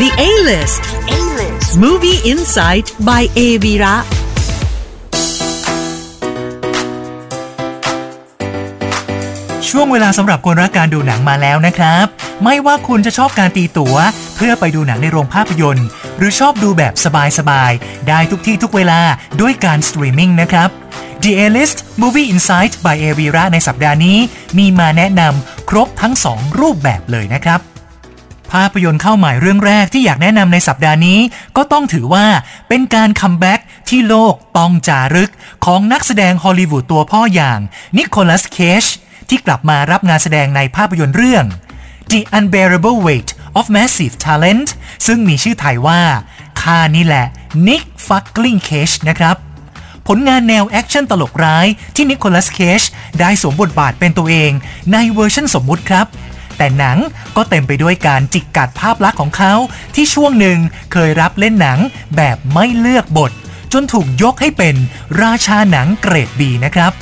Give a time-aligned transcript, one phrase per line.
[0.00, 1.78] The A-List A-list.
[1.78, 3.94] Movie Insight by AVIRA
[9.68, 12.06] ช่วงเวลาสำหรับคนรักการดูหนังมาแล้วนะครับ
[12.44, 13.96] ไม่ว่าคุณจะชอบการตีตั๋ว
[14.36, 15.86] เพื่อไปดูหนังในโรงภาพยนตร์
[16.18, 16.94] หรือชอบดูแบบ
[17.38, 19.00] สบายๆ ได้ทุกที่ทุกเวลา
[19.40, 20.68] ด้วยการสตรีมมิ่งนะครับ
[21.22, 24.18] The A-List Movie Insight by a v i r a ในสัปดาห์นี้
[24.58, 31.18] มีมาแนะนำครบทั้ง 2 รูปแบบเลยนะครับภาพยนตร์เข้าใหม่เรื่องแรกที่อยากแนะนำในสัปดาห์นี้
[31.56, 32.26] ก็ต้องถือว่า
[32.68, 35.32] เป็นการ comeback ที่โลกต้องจารึก
[35.64, 37.58] ของนักแสดงฮอลลีวูดตัวพ่ออย่าง
[37.96, 38.84] นิโคลัสเคช
[39.28, 41.44] ที่กลับมารับงานแสดงในภาพยนตร์เรื่อง
[42.12, 44.68] The Unbearable Weight of Massive Talent
[45.06, 46.00] ซึ่งมีชื่อไทยว่า
[46.62, 47.26] ข้านี่แหละ
[47.66, 49.36] Nick Fucking Cage นะครับ
[50.10, 52.82] ผลงานแนวแอคชั่นตลกร้ายที่นิโคลัสเคช
[53.20, 54.52] ได้สวมบทบาทเป็นตัวเอง
[54.92, 56.06] ในเวอร์ชันสมมุติครับ
[56.58, 56.98] แต่หนัง
[57.36, 59.54] ก็เต็มไปด้วยการจิกกัดภาพลักษณ์ของเขา
[59.94, 60.58] ที่ช่วงหนึ่ง
[60.92, 61.78] เคยรับเล่นหนัง
[62.16, 63.32] แบบไม่เลือกบท
[63.72, 64.76] จนถูกยกให้เป็น
[65.22, 66.92] ราชาหนังเกรดบีนะครับ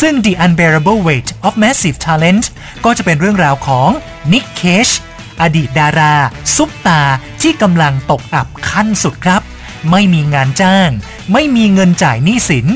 [0.00, 2.44] ซึ่ง The Unbearable Weight of Massive Talent
[2.84, 3.90] ก็จะเป็นเรื่องราวของ
[4.32, 4.94] Nick Cage
[5.42, 6.14] อดีตดารา
[6.56, 7.02] ซุปตา
[7.42, 9.42] ที่กำลังตกอับขั้นสุดครับ
[9.90, 10.90] ไม่มีงานจ้าง
[11.32, 12.66] ไม่มีเงินจ่ายหนี้สิน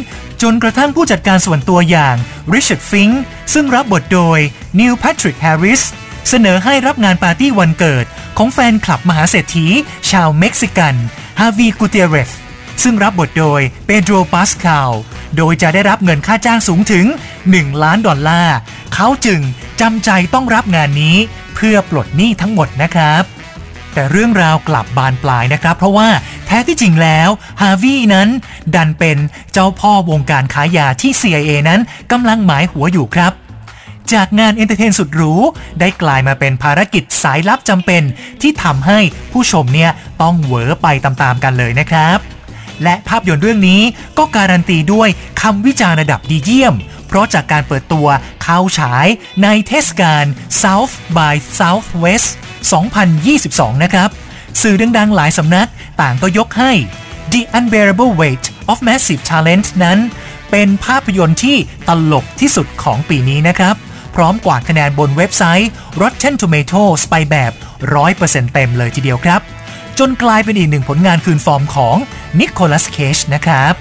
[0.42, 2.16] จนกระทั่งผู้จัดการส่วนตัวอย่าง
[2.52, 3.14] Richard Fink
[3.54, 4.38] ซึ่งรับบทโดย
[4.78, 5.82] Neil Patrick Harris
[6.28, 8.06] เสนอให้รับงานปาร์ตี้วันเกิด
[8.38, 9.66] ของแฟนคลับมหาเศรษฐี
[10.10, 10.94] ชาวเม็กซิกัน
[11.40, 12.30] ฮาวีกูเตียเรซ
[12.82, 14.92] ซึ่งรับบทโดยเปโดรปาสคาล
[15.36, 17.06] โดยจะได้รับเงินค่าจ้างสูงถึง
[17.44, 18.56] 1 ล้านดอลลาร์
[18.94, 19.40] เขาจึง
[19.80, 21.16] จำใจต้องรับงานนี้
[21.54, 23.22] เพื่อปลดหนี้ทั้งหมดนะครับ
[23.94, 26.08] แต่เรื่องราวกลับบานปลายนะครับ เพราะว่า
[26.46, 27.28] แท้ที่จริงแล้ว
[27.62, 28.28] ฮาร์วีนั้น
[28.74, 29.18] ดันเป็น
[29.52, 31.80] เจ้าพ่อวงการขายยาที่ CIA นั้น
[32.12, 33.32] กำลังหมายหัวอยู่ครับ
[34.12, 35.32] จากงาน entertain สุดหรู
[35.80, 38.02] ได้กลายมาเป็นภารกิจสายลับจำเป็น
[38.42, 38.98] ที่ทำให้
[39.32, 39.90] ผู้ชมเนี่ย
[40.22, 42.18] ต้องเหวอไปตามๆกันเลยนะครับ
[42.82, 43.82] และภาพยนตร์เรื่องนี้
[44.18, 45.08] ก็การันตีด้วย
[45.42, 46.74] คำวิจารณ์ระดับดีเยี่ยม
[47.06, 48.06] เพราะจากการเปิดตัว
[48.42, 49.06] เข้าฉาย
[49.42, 50.24] ในเทศกาล
[50.62, 52.28] South by Southwest
[53.20, 54.10] 2022 นะครับ
[54.62, 55.68] สื่อดังๆ หลายสำนัก
[56.00, 56.72] ต่างก็ยกให้
[57.32, 59.98] The Unbearable Weight of Massive Talent นั้น
[60.50, 61.56] เป็นภาพยนตร์ที่
[61.88, 63.74] ตลกที่สุดของปีนี้นะครับ
[64.14, 65.70] พร้อมกวาดคะแนนบนเว็บไซต์
[66.00, 67.52] Rotten Tomatoes ไปแบบ
[68.02, 69.40] 100%เต็มเลยทีเดียวครับ
[69.98, 71.96] จนกลายเป็นอีกหนึ่งผลงานคืนฟอร์มของ
[72.38, 73.74] นิโคลัสเคชนะครับ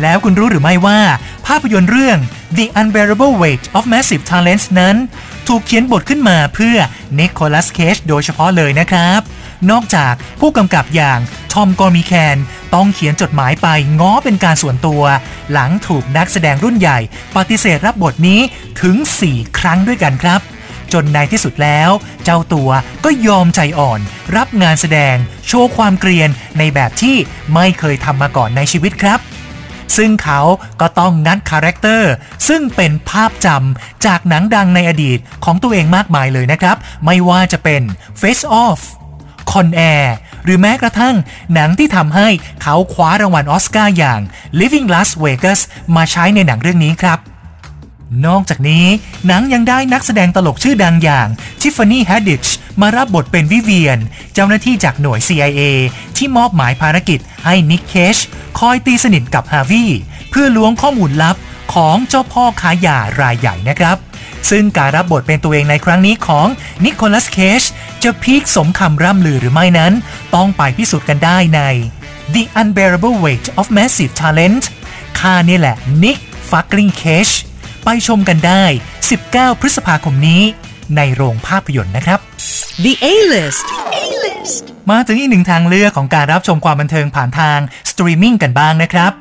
[0.00, 1.00] แล้วคุณรู้หรือไม่ว่า
[1.46, 2.18] ภาพยนตร์เรื่อง
[2.56, 4.96] The Unbearable Weight of Massive Talent นั้น
[5.48, 6.76] ถูกเขียนบทขึ้นมาเพื่อ
[7.18, 9.20] Nicolas Cage โดยเฉพาะเลยนะครับ
[9.70, 11.18] นอกจากผู้กำกับอย่าง
[11.52, 12.36] ทอมกอร์มิแคน
[12.74, 13.68] ต้องเขียนจดหมายไป
[14.00, 15.02] ง้อเป็นการส่วนตัว
[15.52, 16.98] หลังถูกนักแสดงรุ่นใหญ่
[17.36, 18.40] ปฏิเสธรับบทนี้
[18.82, 18.96] ถึง
[19.28, 20.40] 4 ครั้งด้วยกันครับ
[20.92, 21.90] จนในที่สุดแล้ว
[22.24, 22.70] เจ้าตัว
[23.04, 24.00] ก็ยอมใจอ่อน
[24.36, 25.16] รับงานแสดง
[25.46, 27.16] โชว์ความเกรียนในแบบที่
[27.54, 29.18] ไม่เคยทำมาก่อนในชีวิตครับ
[29.96, 30.40] ซึ่งเขา
[30.80, 32.12] ก็ต้องงัด character
[32.48, 37.82] ซึ่งเป็นภาพจำจากหนังดังในอดีตของตัวเองมากมายเลยนะครับ ไม่ว่าจะเป็น
[38.20, 38.80] Face Off
[39.50, 40.06] Con Air
[40.44, 41.14] หรือแม้กระทั่ง
[41.54, 42.28] หนังที่ทำให้
[42.62, 44.20] เขาคว้ารางวัลอสการ์อย่าง
[44.60, 45.60] Leaving Las Vegas
[45.96, 47.18] มาใช้ในหนังเรื่องนี้ครับ
[48.26, 48.86] นอกจากนี้
[49.26, 51.28] หนังยังได้นักแสดงตลกชื่อดังอย่าง
[51.60, 52.46] ทิฟฟานี่แฮดดิช
[52.80, 53.98] มารับบทเป็นวิเวียน
[54.34, 55.60] เจ้าหน้าที่จากหน่วย CIA
[56.16, 58.16] ที่มอบหมายภารกิจให้นิกเคช
[58.58, 59.84] คอยตีสนิทกับฮาวี
[60.30, 61.36] เพื่อล้วงข้อมูลลับ
[61.74, 63.96] ของเจ้าพ่อค้ายารายใหญ่นะครับ
[64.50, 66.46] ซึ่งการรับบทเป็นตัวเองในครั้งนี้ของ
[66.84, 67.62] นิโคลัสเคช
[68.02, 69.92] จะ peak สมคำร่ำลือหรือไม่นั้น
[70.34, 71.60] ต้องไปพิสูจน์กันได้ใน
[72.34, 74.64] The Unbearable Weight of Massive Talent
[75.18, 76.18] ข้านี่แหละ Nick
[76.50, 77.34] Fucking Cage
[77.84, 78.64] ไปชมกันได้
[79.12, 80.42] 19 พฤษภาคมนี้
[80.96, 82.20] ในโรงภาพยนตร์นะครับ
[82.80, 83.66] The A-List
[84.02, 84.64] A-list.
[84.90, 87.58] มาถึงอีกหนึ่งทางเลือกของการรับชมความบันเทิงผ่านทาง
[87.90, 89.12] สตรีมมิ่งกันบ้างนะครับ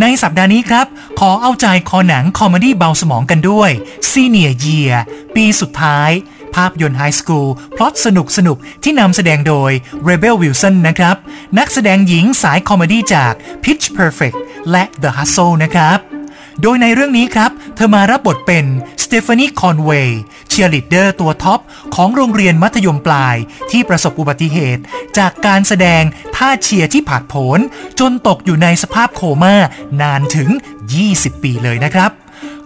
[0.00, 0.86] ในสัปดาห์นี้ครับ
[1.20, 3.70] ขอเอาใจคอหนัง comedy เบาสมองกันด้วย
[4.12, 4.92] Senior Year
[5.34, 6.10] ปีสุดท้าย
[6.54, 9.70] ภาพยนตร์ high school พล็อตสนุกสนุกๆที่นำแสดงโดย
[10.08, 11.16] Rebel Wilson นะครับ
[11.58, 13.32] นักแสดงหญิงสาย comedy จาก
[13.64, 14.36] Pitch Perfect
[14.70, 16.17] และ The Hustle นะครับ
[16.62, 18.64] โดยในเรื่องนี้ครับ เธอมารับบทเป็น
[19.04, 21.60] สเตฟานีคอนเวย์เชียร์ลีดเดอร์ตัวท็อป
[21.94, 23.36] ของโรงเรียนมัธยมปลาย
[23.70, 24.82] ที่ประสบอุบัติเหตุ
[25.18, 26.02] จากการแสดง
[26.36, 27.58] ท่าเชียร์ที่ผาดโผน
[28.00, 29.56] จนตกอยู่ในสภาพโคม่า
[30.00, 30.48] นานถึง
[30.96, 32.10] 20 ปีเลยนะครับ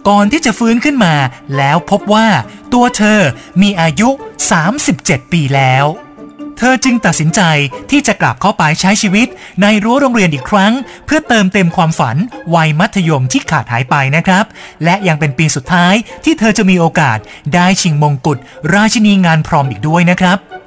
[0.07, 1.15] ก่อนที่จะฟื้นขึ้นมา
[1.57, 2.27] แล้วพบว่า
[2.73, 3.19] ตัวเธอ
[3.61, 4.09] มีอายุ
[4.71, 5.85] 37 ปีแล้ว
[6.71, 7.41] เธอจึงตัดสินใจ
[7.91, 9.27] ที่จะกลับเข้าไปใช้ชีวิต
[9.61, 10.73] ในรั้วโรงเรียนอีกครั้ง
[11.05, 12.17] เพื่อเติมเต็มความฝัน
[12.55, 14.45] วัยมัธยมที่ขาดหายไปนะครับ
[14.83, 15.93] และยังเป็นปีสุดท้าย
[16.23, 17.17] ที่เธอจะมีโอกาส
[17.53, 18.37] ได้ชิงมงกุฎ
[18.73, 20.62] ราชินีงานพรอมอีกด้วยนะครับ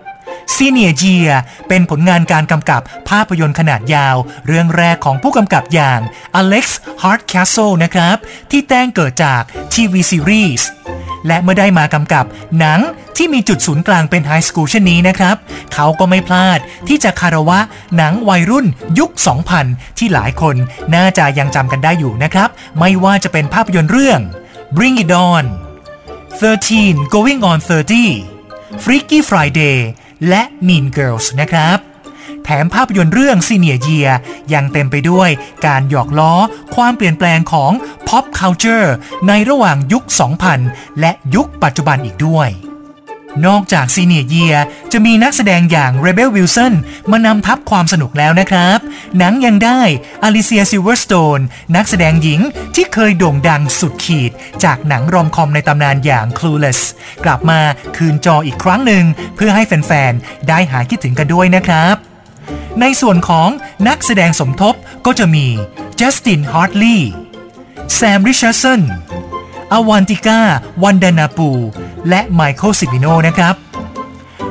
[0.55, 1.31] Senior Year
[1.69, 4.17] เป็นผลงานการกำกับภาพยนตร์ขนาดยาว
[4.47, 6.01] เรื่องแรกของผู้กำกับอย่าง
[6.41, 6.67] Alex
[7.03, 8.17] Hardcastle นะครับ
[8.51, 9.43] ที่แต้งเกิดจาก
[9.75, 10.69] ทีวีซีรีส์
[11.27, 12.25] และเมื่อได้มากำกับ
[12.59, 12.81] หนัง
[13.17, 15.37] ที่มีจุดศูนย์กลางเป็นไฮสคูลเช่นนี้นะครับ
[15.75, 16.59] เขาก็ไม่พลาด
[16.89, 17.59] ที่จะคารวะ
[17.97, 18.67] หนังวัยรุ่น
[18.99, 19.11] ยุค
[19.55, 20.57] 2000 ที่หลายคน
[20.95, 22.49] น่าจะยังจำกันได้อยู่นะครับ
[22.79, 24.21] ไม่ว่าจะเป็นภาพยนตร์เรื่อง
[24.77, 25.45] Bring It On
[26.41, 27.59] 13 Going on
[28.21, 29.79] 30 Freaky Friday
[30.29, 31.79] และ Mean Girls นะครับ
[32.45, 34.11] แถมภาพยนตร์เรื่อง Senior Year
[34.53, 35.31] ยังเต็มไปด้วย
[35.67, 36.33] การหยอกล้อ
[36.75, 37.73] ความเปลี่ยนแปลงของ
[38.09, 38.89] pop culture
[39.29, 40.05] ในระหว่างยุค
[40.53, 42.49] 2000 และยุคปัจจุบันอีกด้วย
[43.47, 44.57] นอกจาก Senior Year
[44.93, 46.75] จะมีนักแสดงอย่างเรเบลวิลสัน
[47.11, 48.79] มานำทัพความสนุกแล้วนะครับ
[49.19, 49.81] หนังยังได้
[50.25, 51.41] อลิเซียซิลเวอร์สโตน
[51.77, 52.41] นักแสดงหญิง
[52.75, 54.33] ที่เคยโด่งดังสุดขีด
[54.65, 56.81] จากหนัง rom-com ในตำนานอย่าง Clueless
[57.25, 57.61] กลับมา
[57.97, 59.05] คืนจออีกครั้งหนึ่ง
[59.37, 61.97] เพื่อให้แฟน ๆ ได้หายคิดถึงกันด้วยนะครับ
[62.81, 63.49] ในส่วนของ
[63.89, 64.75] นักแสดงสมทบ
[65.07, 65.47] ก็จะมี
[65.99, 67.13] จัสติน ฮาร์ ตลีย์
[67.95, 68.83] แซม ริชาร์ดสัน
[69.73, 70.41] อวันติก้า
[70.83, 71.51] วันดานาปู
[72.09, 73.55] และไมเคิลซิมิโนนะครับ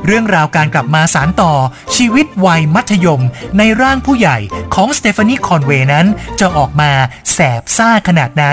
[0.06, 1.54] เรื่องราวการกลับมาสานต่อ
[1.96, 3.22] ชีวิตวัยมัธยม
[3.58, 4.38] ในร่างผู้ใหญ่
[4.76, 6.08] ของสเตฟานีคอนเวย์นั้น
[6.40, 6.92] จะออกมา
[7.34, 8.46] แสบซ่าขนาดไหน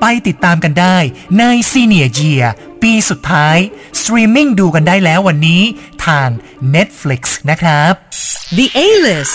[0.00, 0.96] ไปติดตามกันได้
[1.38, 2.42] ใน Senior Year
[2.82, 3.56] ปีสุดท้าย
[4.00, 5.62] สตรีมมิ่งดูกันได้แล้ววันนี้
[6.06, 6.28] ทาง
[6.74, 7.92] Netflix นะครับ
[8.56, 9.34] The A-List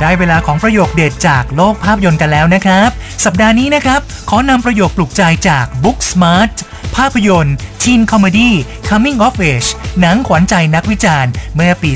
[0.00, 2.90] ได้เวลาของประโยคเด็ดจากโลกภาพยนตร์กันแล้วนะครับ
[3.24, 4.00] สัปดาห์นี้นะครับ
[4.30, 6.52] ขอนำประโยคปลุกใจจาก Booksmart
[6.96, 8.50] ภาพยนตร์ Teen Comedy
[8.88, 9.68] Coming of Age
[10.00, 11.90] หนังขวัญใจนักวิจารณ์เมื่อปี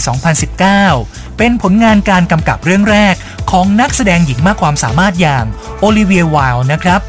[0.66, 3.14] 2019 เป็นผลงานการกำกับเรื่องแรก
[3.50, 5.44] ของนักแสดงหญิงมากความสามารถอย่าง
[5.80, 7.00] โอลิเวียไวลด์นะครับ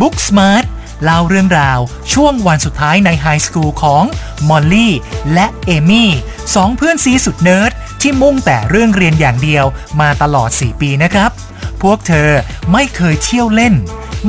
[0.00, 0.64] Book Smart
[1.02, 1.78] เล่าเรื่องราว
[2.12, 4.04] ช่วงวันสุดท้ายใน high school ของ
[4.48, 4.94] มอลลี่
[5.34, 6.10] และเอมี่
[6.54, 9.64] สองเพื่อนซี้สุดเนิร์ดที่มุ่งแต่เรื่องเรียนอย่างเดียว
[10.00, 11.30] มาตลอด 4 ปีนะครับ
[11.82, 12.28] พวกเธอ
[12.72, 13.74] ไม่เคยเที่ยวเล่น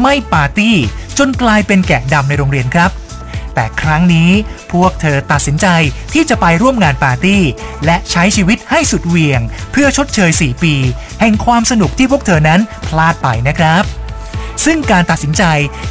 [0.02, 0.76] ไม่ปาร์ตี้
[1.18, 2.92] จนกลายเป็นแกะดำในโรงเรียนครับ
[3.56, 4.30] แต่ครั้งนี้
[4.74, 5.68] พวกเธอตัดสินใจ
[6.14, 7.42] ที่จะไปร่วมงานปาร์ตี้
[7.86, 9.42] และใช้ชีวิตให้สุดเหวี่ยง
[9.72, 10.76] เพื่อชดเชย 4 ปี
[11.20, 13.84] แห่งความสนุกที่พวกเธอนั้นพลาดไปนะครับ
[14.66, 15.44] ซึ่งการตัดสินใจ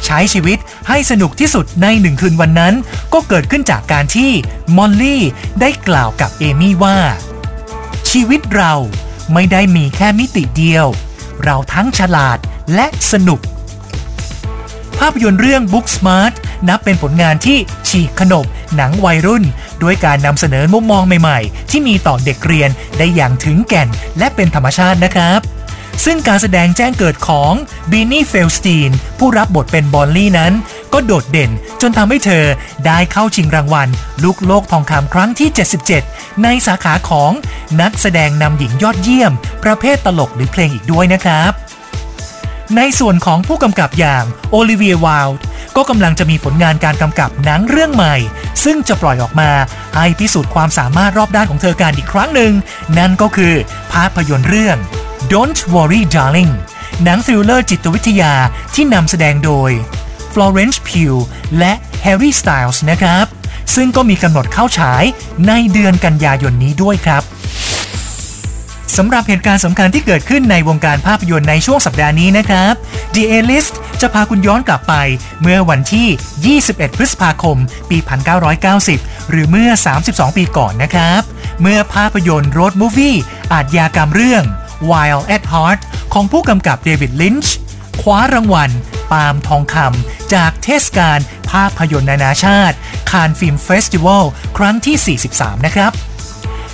[0.05, 0.57] ใช้ชีวิต
[0.87, 2.73] ให้สนุกที่สุดในหนึ่งคืนวันนั้น
[3.13, 4.31] ก็เกิดขึ้นจากการที่
[4.77, 5.23] มอลลี่
[5.61, 6.97] ได้กล่าวกับเอมี่ว่า
[8.11, 8.73] ชีวิตเรา
[9.33, 10.85] ไม่ได้มีแค่มิติเดียว
[11.43, 12.37] เราทั้งฉลาด
[12.75, 13.39] และสนุก
[14.99, 16.33] ภาพยนตร์เรื่อง Book Smart
[16.67, 17.57] นับเป็นผลงานที่
[17.89, 18.45] ฉีกขนบ
[18.75, 19.43] หนังวัยรุ่น
[19.83, 25.39] ด้วยการนำเสนอมุมมองใหม่ๆ ที่มีต่อเด็กเรียนได้อย่างถึงแก่นและเป็นธรรมชาตินะครับ
[26.05, 27.53] ซึ่งการแสดงแจ้งเกิดของ
[27.91, 30.53] บีนี่เฟลสตีนผู้รับบทเป็นบอลลี่นั้น
[30.93, 31.51] ก็โดดเด่น
[31.81, 32.45] จนทำให้เธอ
[32.85, 33.89] ได้เข้าชิงรางวัล
[34.23, 35.49] ลูกโลกทองคำครั้งที่
[35.95, 37.31] 77 ในสาขาของ
[37.81, 39.31] นักแสดงนำหญิงยอดเยี่ยม
[39.63, 41.51] ประเภทตลกหรือเพลงอีกด้วยนะครับ
[42.77, 45.37] ในส่วนของผู้กำกับอย่างโอลิเวียวาลด์
[45.75, 48.15] ก็กำลังจะมีผลงานการกำกับหนังเรื่องใหม่
[48.63, 49.51] ซึ่งจะปล่อยออกมา
[49.95, 52.53] ให้พิสูจน์ความสามารถรอบด้านของเธอการอีกครั้งหนึ่ง
[52.97, 53.53] นั่นก็คือ
[53.93, 54.77] ภาพยนตร์เรื่อง
[55.33, 56.51] Don't Worry Darling
[57.03, 58.33] หนัง thriller จิตวิทยา
[58.75, 59.71] ที่นำแสดงโดย
[60.33, 61.19] Florence Pugh
[61.57, 61.73] และ
[62.05, 63.25] Harry Styles นะครับ
[63.75, 65.03] ซึ่งก็มีกำหนดเข้าฉาย
[65.47, 67.23] ในเดือนกันยายนนี้ด้วยครับ
[68.97, 72.73] สำหรับเหตุการณ์สำคัญที่เกิดขึ้นในวงการภาพยนตร์ในช่วงสัปดาห์นี้นะครับ
[73.15, 74.93] The A-List จะพาคุณย้อนกลับไป
[75.41, 77.57] เมื่อวันที่ 21 พฤษภาคม
[77.89, 77.97] ปี
[78.83, 79.69] 1990 หรือเมื่อ
[80.05, 81.21] 32 ปีก่อนนะครับ
[81.61, 83.15] เมื่อภาพยนตร์ road movie
[83.53, 84.43] อาชญากรรมเรื่อง
[84.91, 85.79] Wild at Heart
[86.13, 87.55] ของผู้กำกับเดวิดลินช์
[88.01, 88.69] คว้ารางวัล
[89.11, 91.19] ปาล์มทองคำจากเทศกาล
[91.51, 92.75] ภาพยนตร์นานาชาติ
[93.11, 94.23] Cannes Film Festival
[94.57, 95.93] ครั้งที่ 43 นะครับ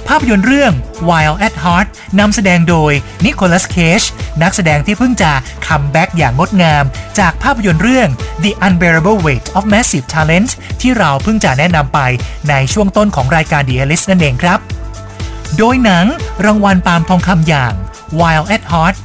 [0.08, 0.74] ภาพยนตร์เรื่อง
[1.10, 1.88] Wild at Heart
[2.20, 2.92] นำแสดงโดย
[3.26, 4.04] นิโคลัสเคจ
[4.42, 5.32] นักแสดงที่เพิ่งจะ
[5.68, 6.84] comeback อย่างงดงาม
[7.20, 8.10] จากภาพยนตร์เรื่อง
[8.44, 10.52] The Unbearable Weight of Massive Talent
[10.82, 12.00] ที่เราเพิ่งจะแนะนำไป
[12.50, 14.60] ในช่วงต้นของรายการ The Alice นั่นเองครับ
[15.58, 16.06] โดยหนัง
[16.46, 17.74] รางวัลปาล์มทองคำอย่าง
[18.20, 18.96] Wild at Heart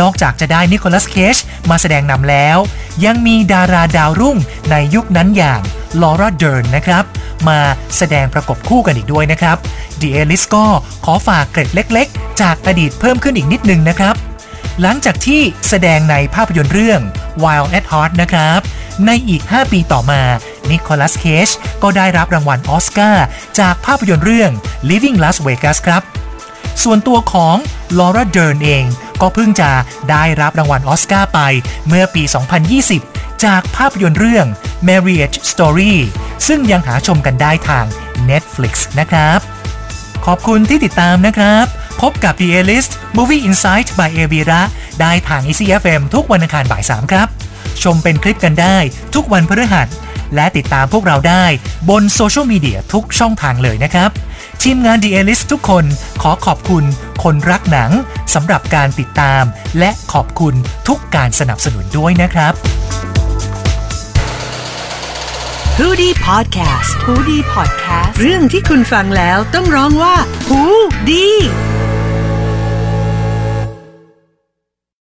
[0.00, 1.36] นอกจากจะได้นิโคลัสเคช
[1.70, 2.58] มาแสดงนำแล้ว
[3.04, 4.36] ยังมีดาราดาวรุ่ง
[4.70, 5.60] ในยุคนั้นอย่าง
[6.02, 7.04] ลอร่าเดิร์นนะครับ
[7.48, 7.58] มา
[7.96, 9.56] แสดงประกบคู่กันอีกด้วยนะครับ
[10.00, 10.64] The a l i s ก็
[11.04, 14.14] ขอฝากเกร็ดเล็กๆ จากอดีตเพิ่มขึ้นอีกนิดนึงนะครับ
[14.82, 17.00] หลังจากที่แสดงในภาพยนตร์เรื่อง
[17.42, 18.60] Wild at Heart นะครับ
[19.06, 20.20] ในอีก 5 ปีต่อมา
[20.70, 21.48] นิโคลัสเคช
[21.82, 23.24] ก็ได้รับรางวัลออสการ์
[23.58, 24.50] จากภาพยนตร์เรื่อง
[24.90, 26.02] Living Las Vegas ครับ
[26.82, 27.56] ส่วนตัวของ
[27.98, 28.84] ลอร่าเดิร์นเอง
[29.20, 29.70] ก็เพิ่งจะ
[30.10, 31.40] ได้รับรางวัลออสการ์ไป
[31.86, 32.22] เมื่อปี
[32.82, 34.46] 2020 จากภาพยนตร์เรื่อง
[34.88, 35.94] Marriage Story
[36.46, 37.84] ซึ่งยังหาชมกันได้ทาง
[38.30, 39.40] Netflix นะครับ
[40.26, 41.66] ขอบคุณที่ติดตามนะครับ
[42.00, 44.60] พบกับ The A-List Movie Insight by a v i r a
[45.00, 47.28] ได้ทาง ECFM ทุกวันอังคารบ่าย 3 ครับ
[47.82, 48.76] ชมเป็นคลิปกันได้
[49.14, 49.88] ทุกวันพฤหัส
[50.34, 51.44] และติดตามพวกเราได้
[51.90, 54.10] บนโซเชียลมีเดียทุกช่องทางเลยนะครับ
[54.68, 55.84] ทีมงาน The A-List ทุกคน
[56.22, 56.84] ขอขอบคุณ
[57.22, 57.90] คนรักหนัง
[58.34, 59.42] สำหรับการติดตาม
[59.78, 60.54] และขอบคุณ
[60.88, 62.52] ทุกการสนับสนุนด้วยนะครับ
[65.78, 70.14] h o ดี้พอดแคสต์ฮูดี้พอดแคสต์เรื่องที่คุณฟังแล้วต้องร้องว่า
[70.48, 70.60] หู
[71.10, 71.26] ดี